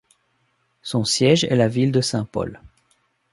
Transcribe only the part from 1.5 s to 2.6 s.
la ville de Saint Paul.